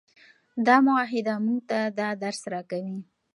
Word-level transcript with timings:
دا 0.65 0.75
معاهده 0.85 1.35
موږ 1.45 1.59
ته 1.69 1.79
دا 1.99 2.09
درس 2.23 2.41
راکوي. 2.53 2.97